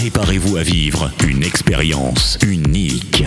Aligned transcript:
Préparez-vous 0.00 0.56
à 0.56 0.62
vivre 0.62 1.10
une 1.28 1.42
expérience 1.42 2.38
unique. 2.40 3.22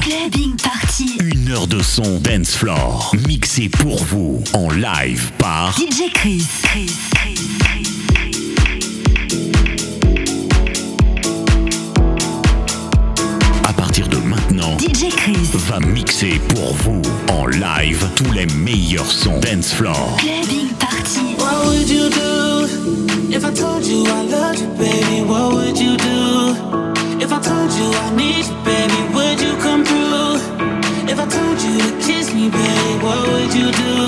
Party. 0.64 1.20
Une 1.22 1.52
heure 1.52 1.68
de 1.68 1.84
son 1.84 2.20
dance 2.20 2.56
floor 2.56 3.16
mixé 3.28 3.70
pour 3.70 4.04
vous 4.06 4.44
en 4.54 4.72
live 4.72 5.32
par 5.38 5.78
DJ 5.78 6.12
Chris. 6.16 6.48
Chris, 6.64 6.96
partir 13.78 14.08
de 14.08 14.18
maintenant, 14.18 14.76
DJ 14.80 15.16
Chris 15.16 15.50
va 15.54 15.80
mixer 15.80 16.42
pour 16.56 16.74
vous 16.74 17.04
en 17.30 17.46
live 17.46 18.04
tous 18.16 18.32
les 18.32 18.48
meilleurs 18.48 19.12
sons 19.12 19.40
dance 19.42 19.72
floor. 19.72 20.18
Party. 20.80 21.36
What 21.38 21.68
would 21.68 21.88
you 21.88 22.10
do 22.10 22.66
if 23.30 23.46
I 23.46 23.54
told 23.54 23.86
you 23.86 24.06
I 24.08 24.33
beach, 28.24 28.50
baby, 28.64 29.00
would 29.16 29.38
you 29.46 29.54
come 29.66 29.84
through? 29.90 30.34
If 31.12 31.18
I 31.24 31.26
told 31.38 31.58
you 31.66 31.76
to 31.86 31.92
kiss 32.06 32.34
me, 32.34 32.50
babe, 32.50 33.04
what 33.04 33.20
would 33.28 33.54
you 33.60 33.70
do? 33.72 34.03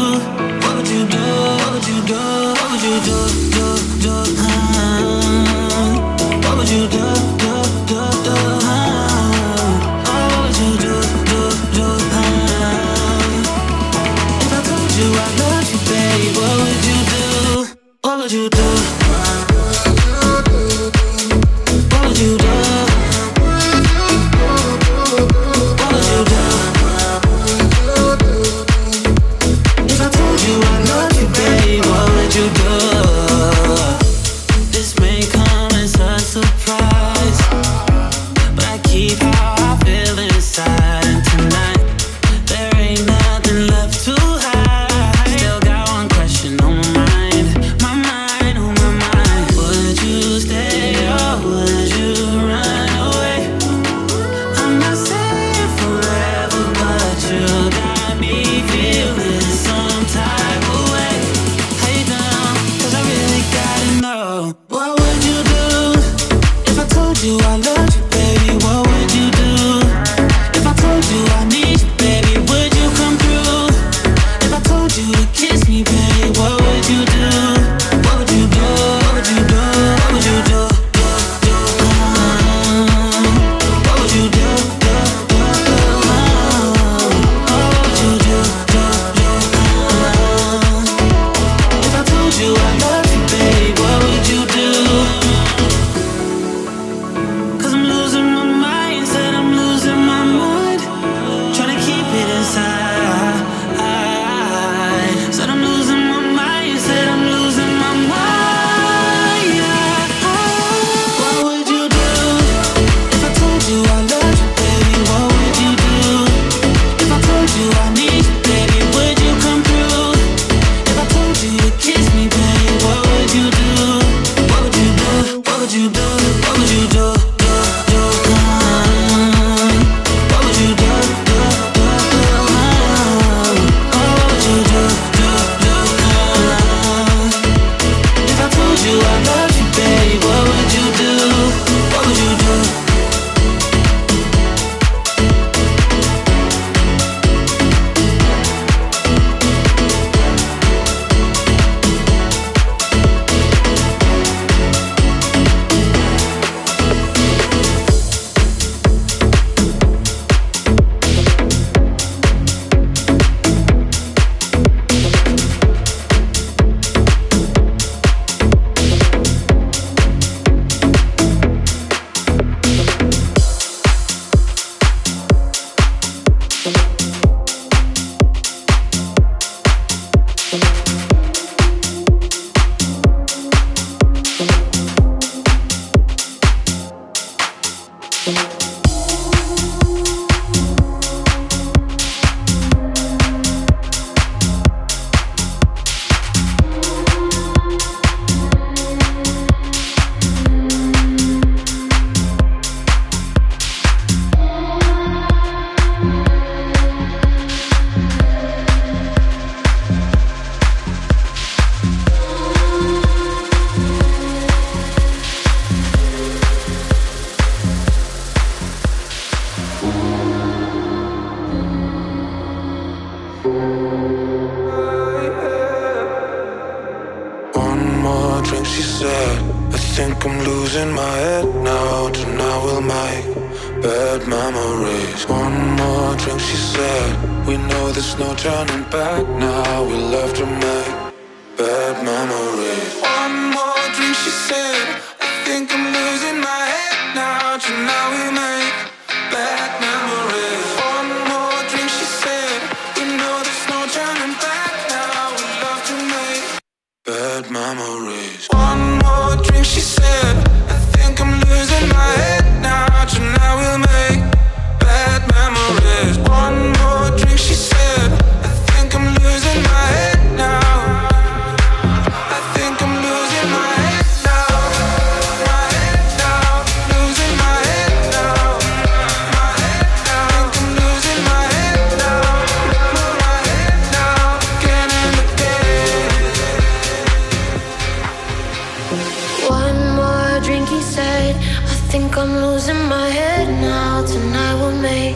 think 291.97 292.17
I'm 292.17 292.35
losing 292.45 292.83
my 292.89 293.07
head 293.07 293.47
now. 293.61 294.05
Tonight 294.05 294.55
we'll 294.59 294.81
make 294.93 295.15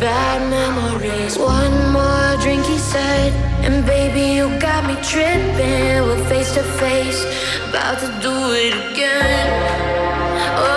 bad 0.00 0.38
memories. 0.58 1.38
One 1.38 1.76
more 1.96 2.30
drink, 2.42 2.64
he 2.64 2.76
said. 2.76 3.30
And 3.64 3.86
baby, 3.86 4.24
you 4.36 4.46
got 4.58 4.80
me 4.88 4.96
tripping. 5.10 6.02
We're 6.06 6.24
face 6.32 6.50
to 6.58 6.64
face, 6.82 7.20
about 7.68 7.98
to 8.02 8.08
do 8.26 8.34
it 8.64 8.74
again. 8.86 9.48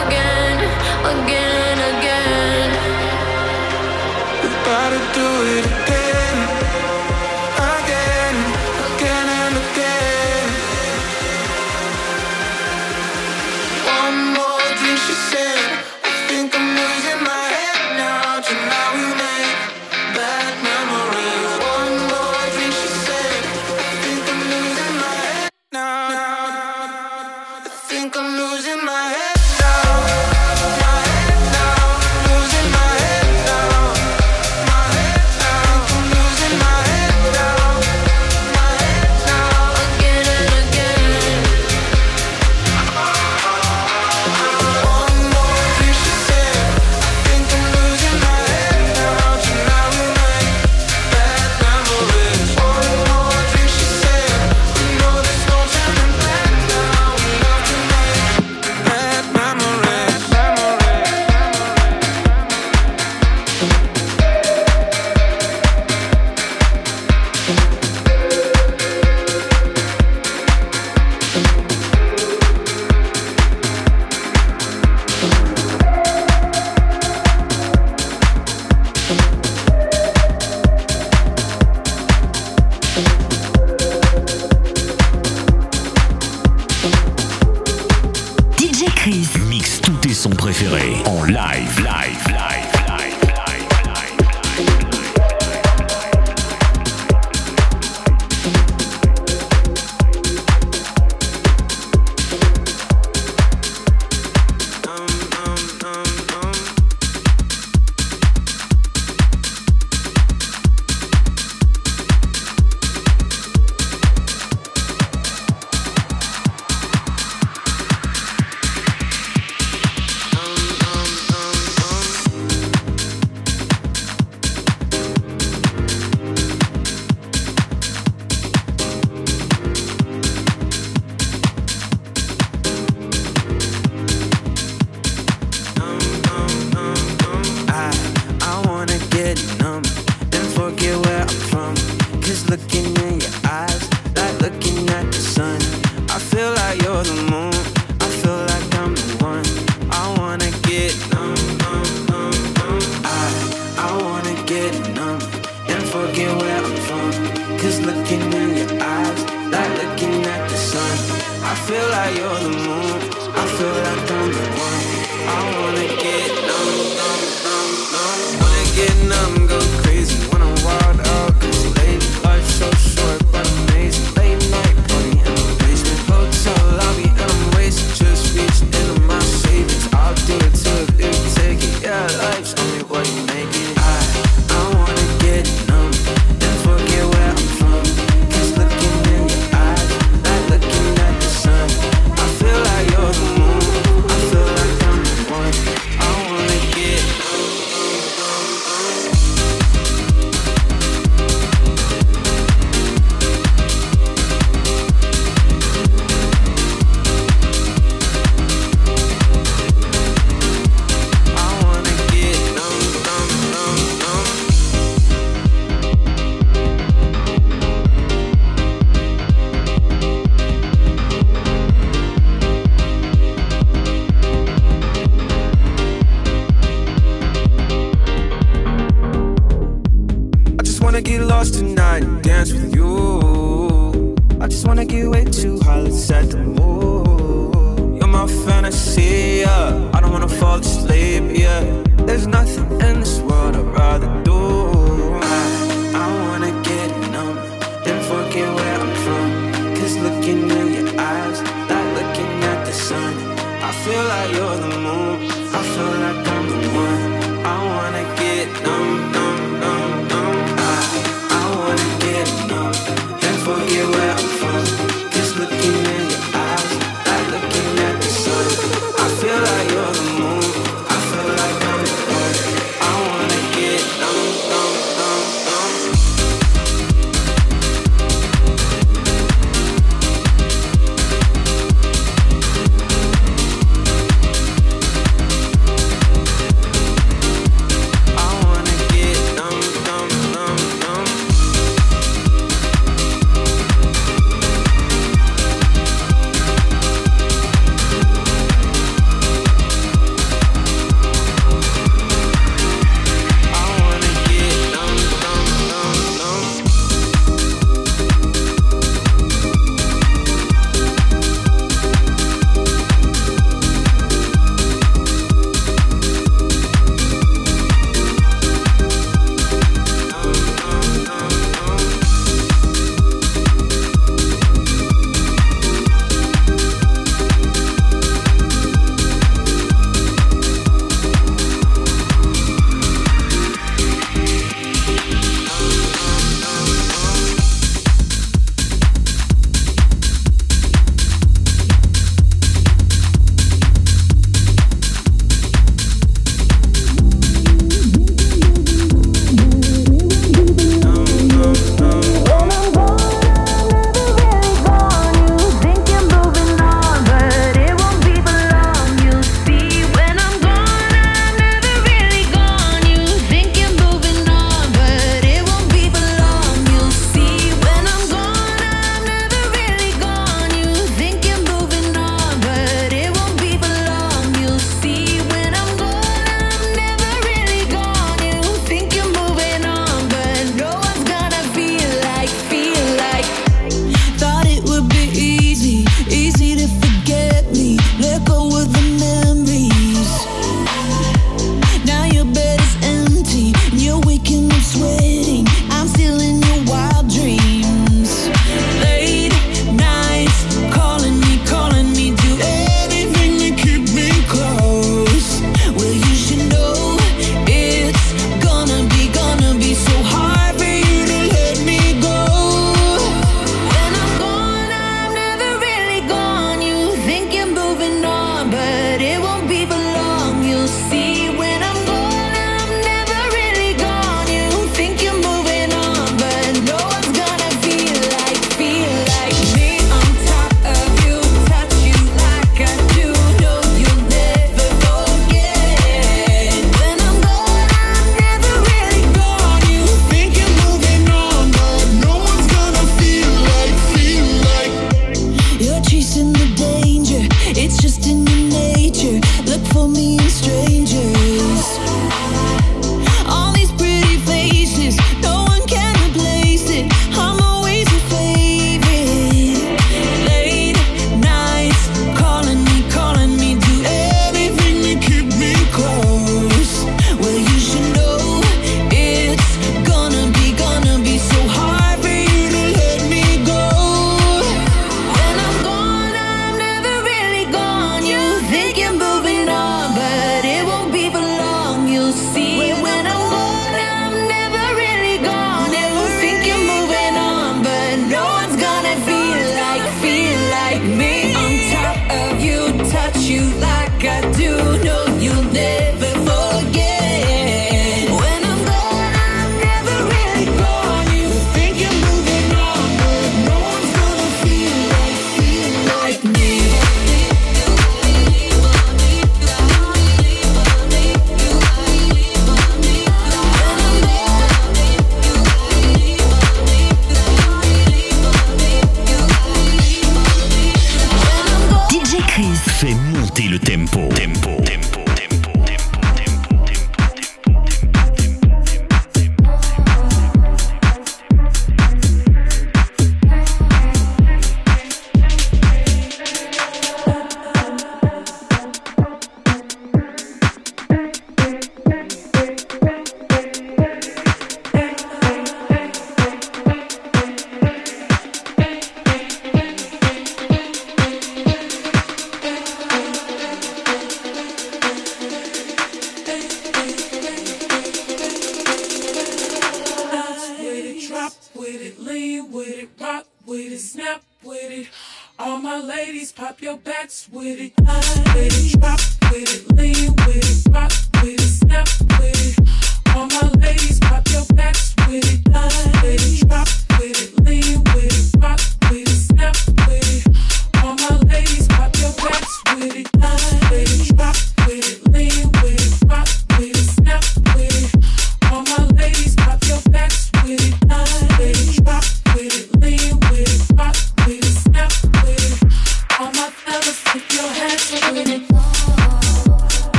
Again, 0.00 0.56
again, 1.14 1.76
again. 1.92 2.68
We're 4.40 4.58
about 4.62 4.90
to 4.96 5.02
do 5.20 5.28
it 5.56 5.75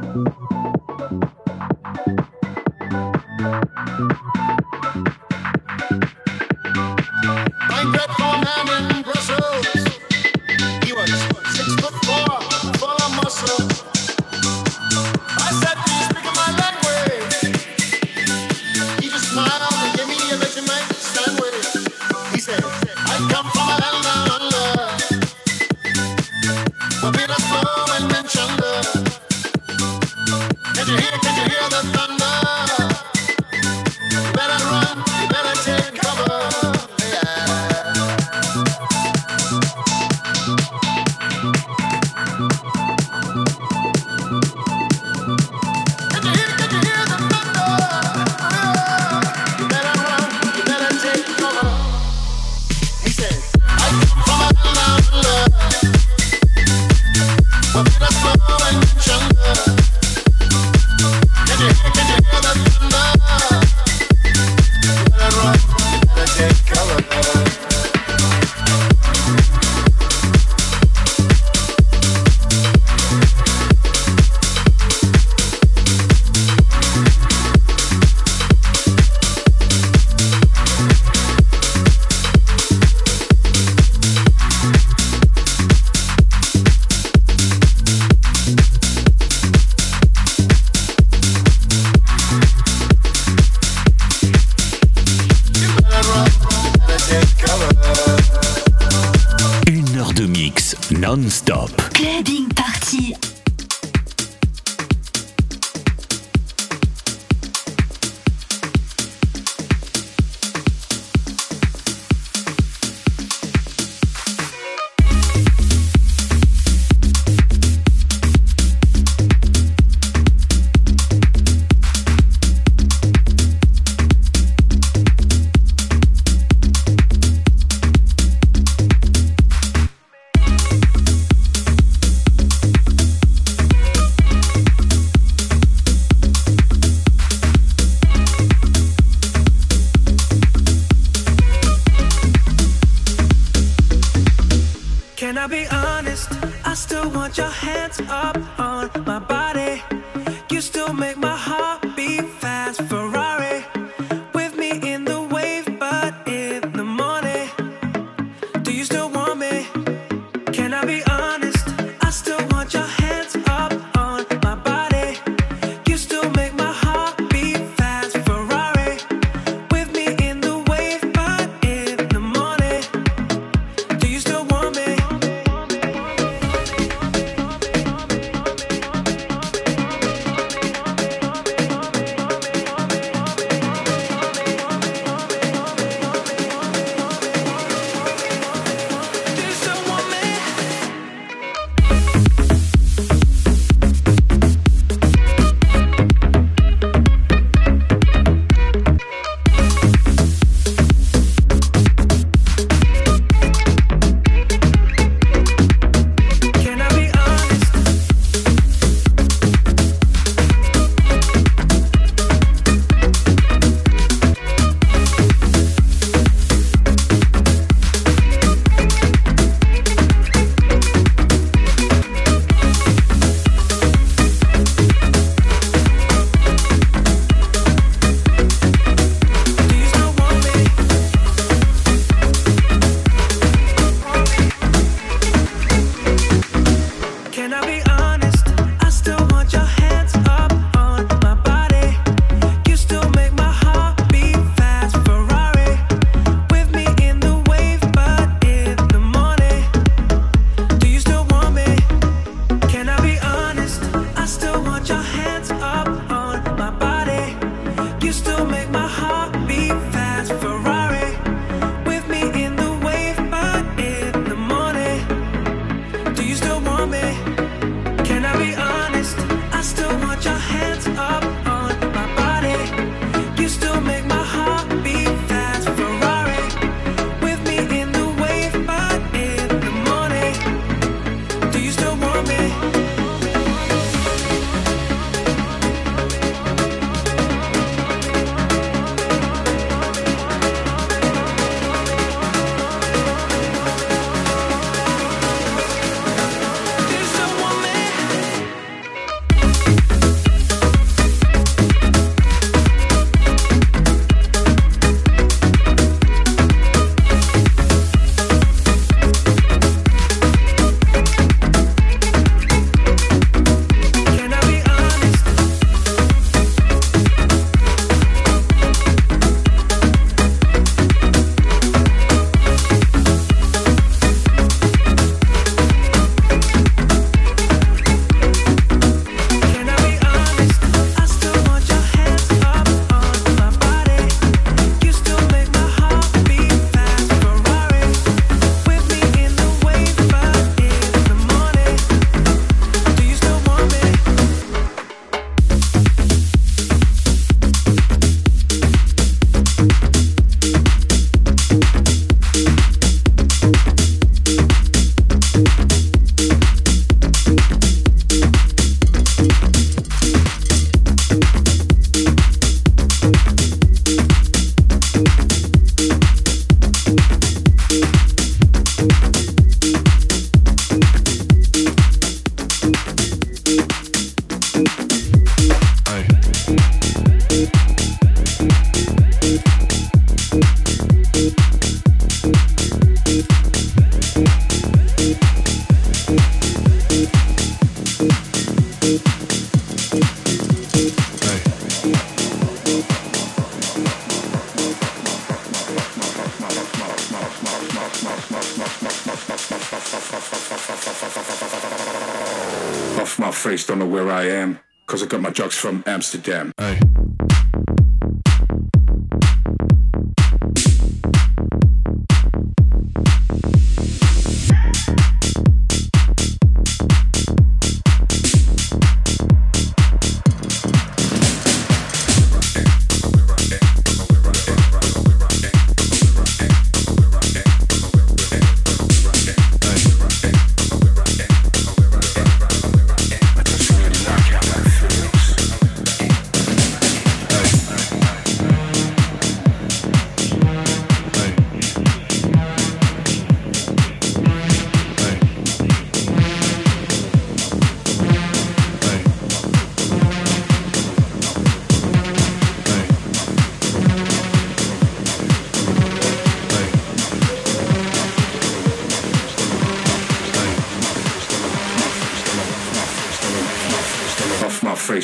I 0.00 0.37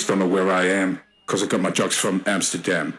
don't 0.02 0.18
know 0.18 0.26
where 0.26 0.50
I 0.50 0.64
am, 0.66 1.00
cause 1.26 1.42
I 1.42 1.46
got 1.46 1.60
my 1.60 1.70
drugs 1.70 1.96
from 1.96 2.22
Amsterdam. 2.26 2.98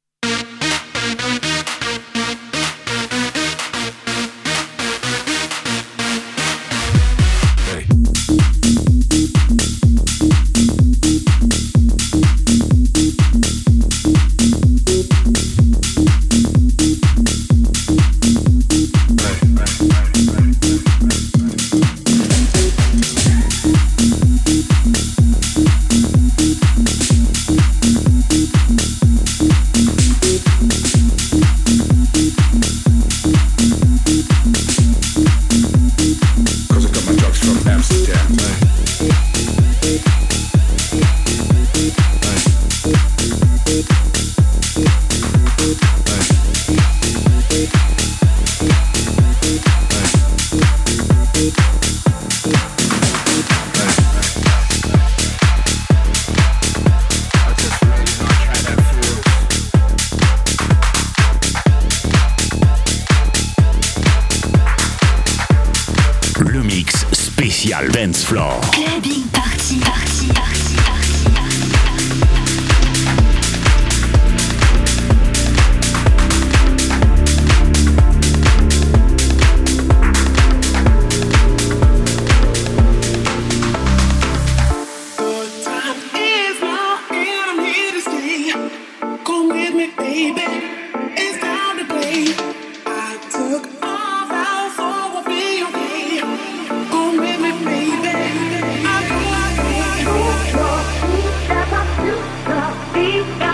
Be 102.93 103.50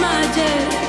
Dance 0.00 0.36
Floor. 0.36 0.87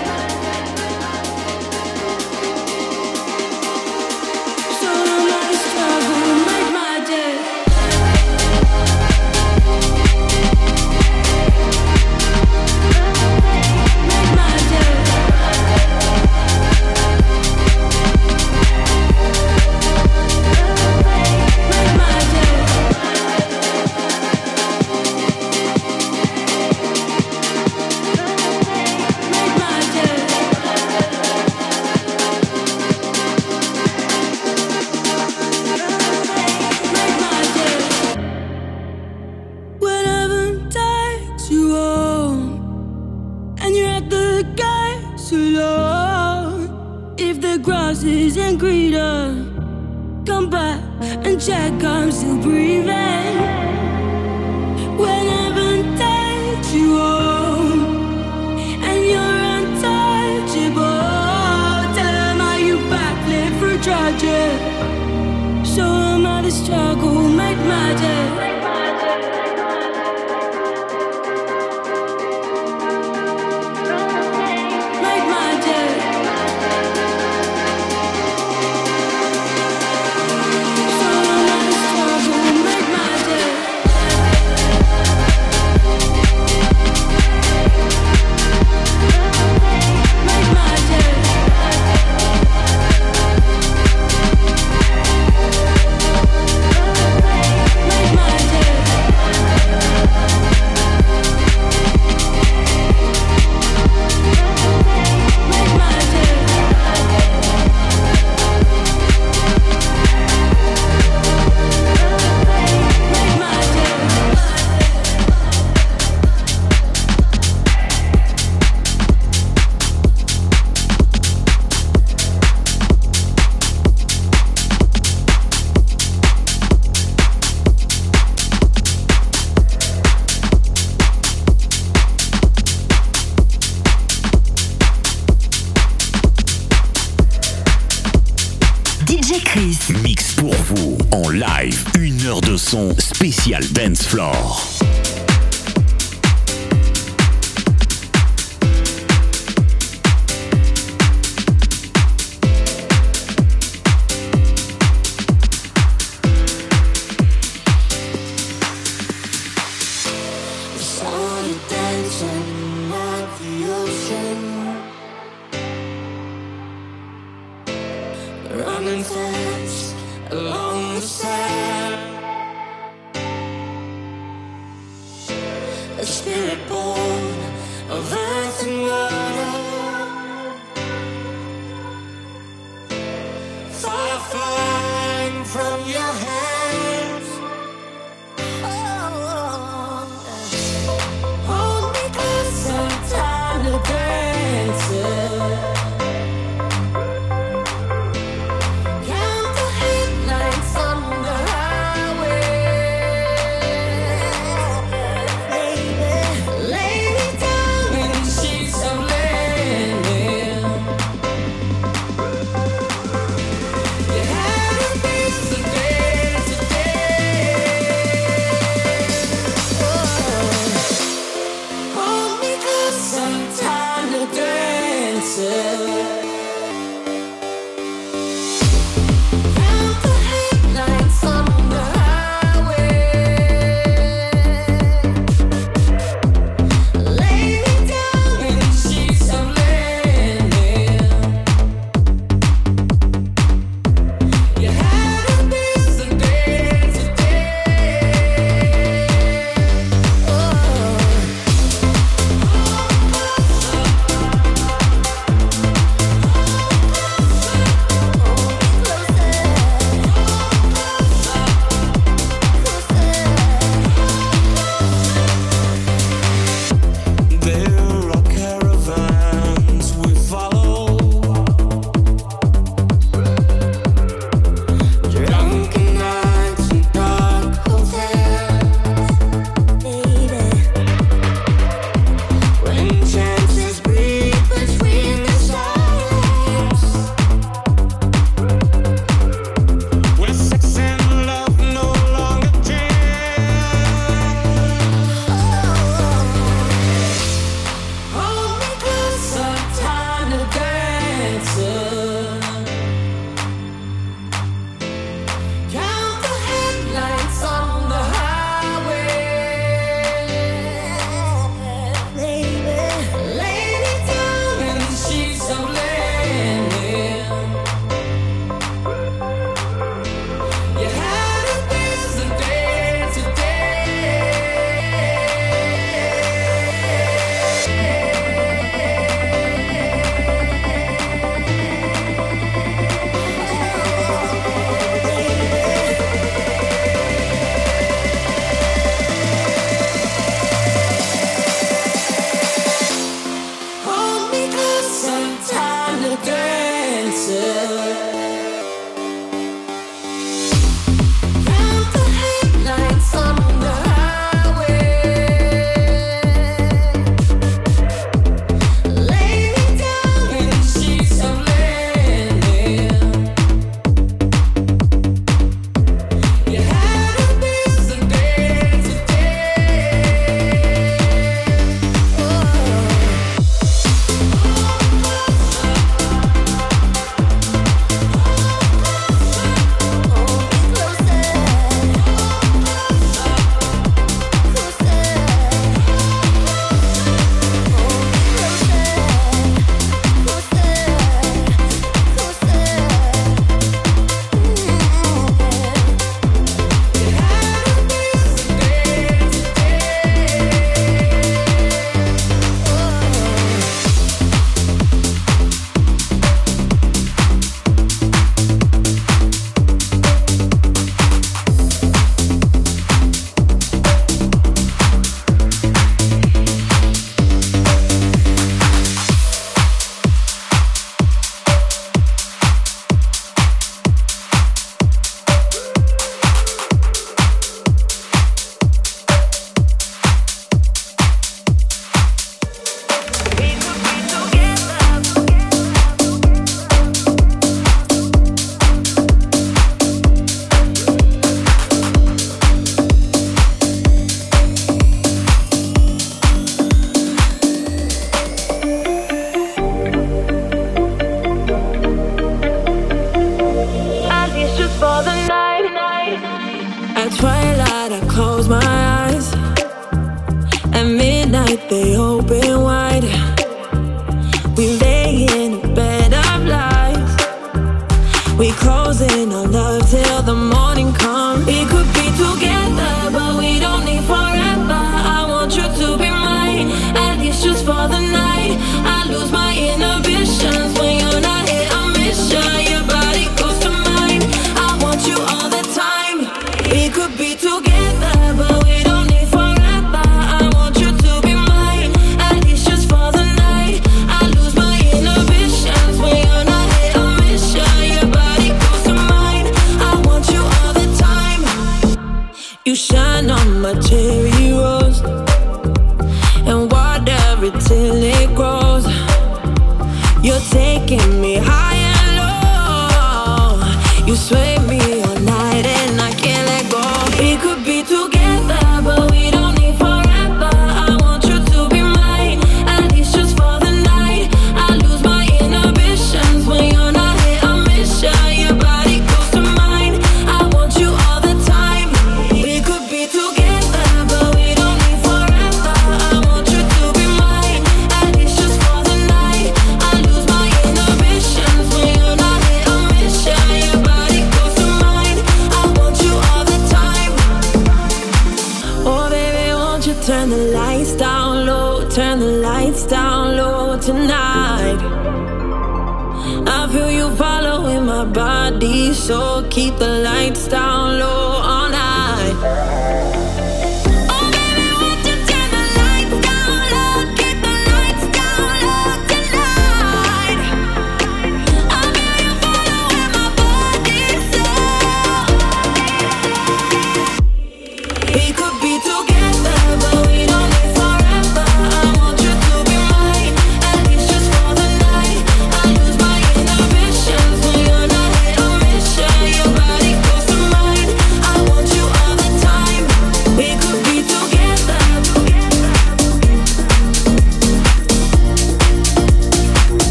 body, 558.05 558.93
so 558.93 559.45
keep 559.49 559.75
the 559.77 559.87
lights 560.03 560.47
down 560.47 560.99
low 560.99 561.41
all 561.43 561.69
night. 561.69 563.18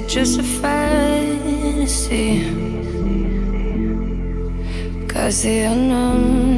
It 0.00 0.08
just 0.08 0.38
a 0.38 0.42
fantasy? 0.42 2.32
Cause 5.06 5.42
the 5.42 5.58
unknown, 5.72 6.49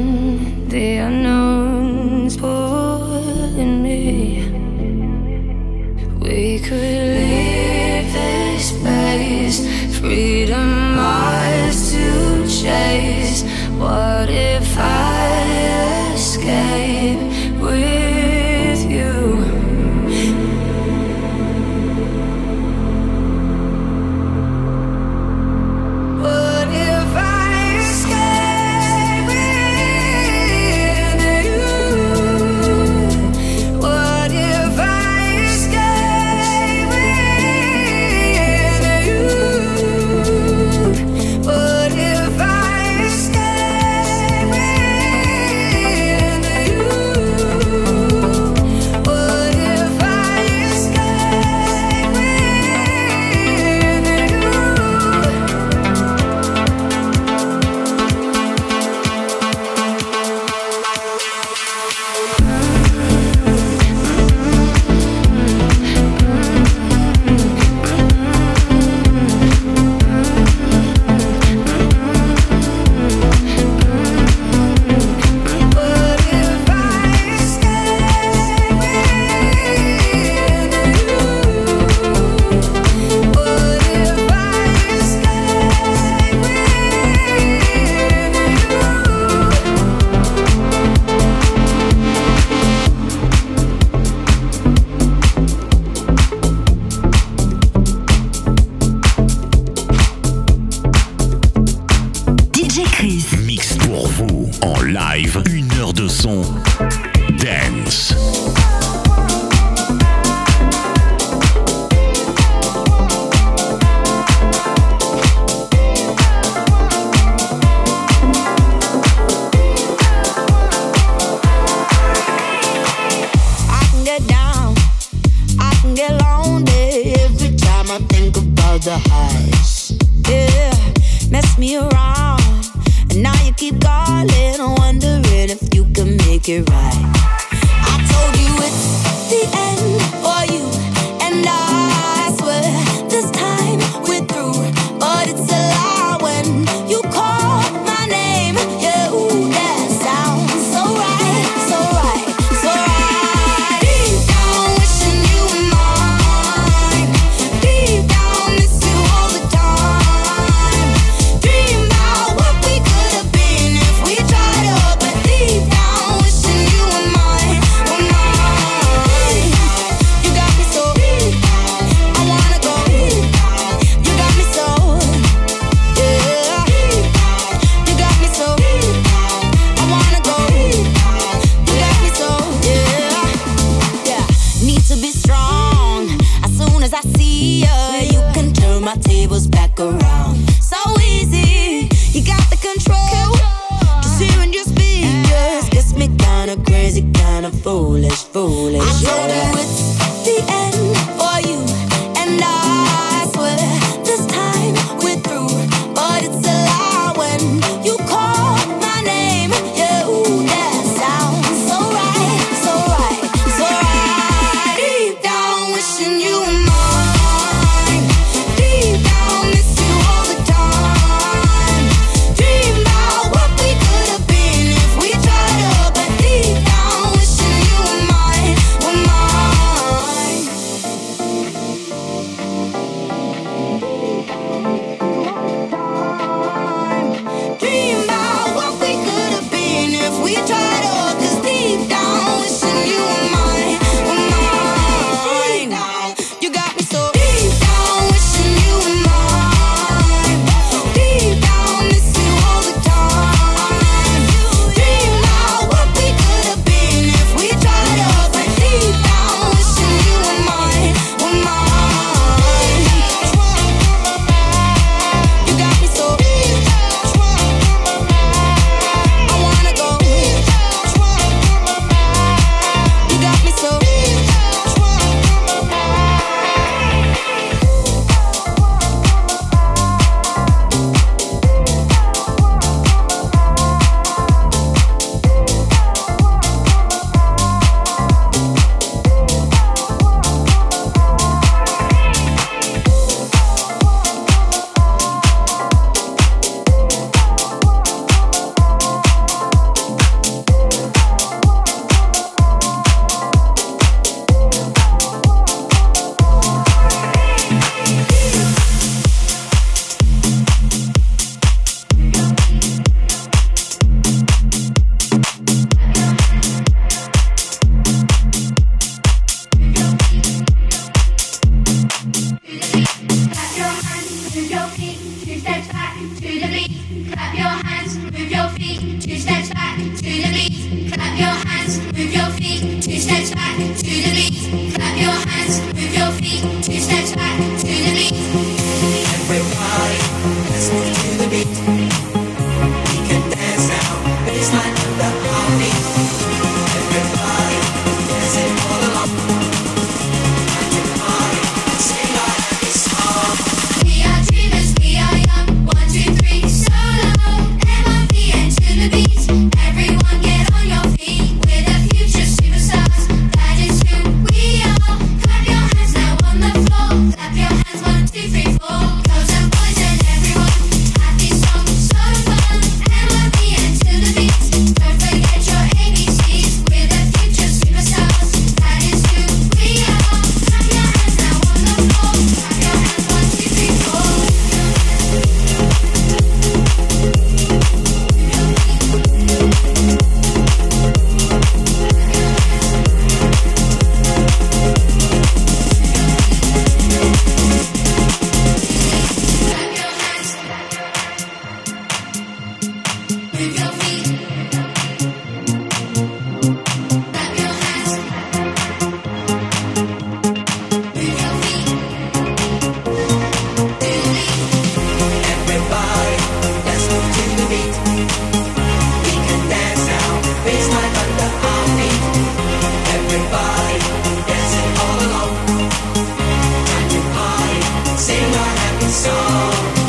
son 428.93 429.82